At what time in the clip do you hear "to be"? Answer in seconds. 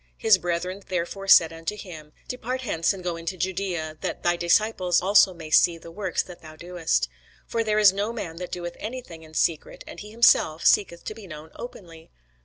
11.03-11.27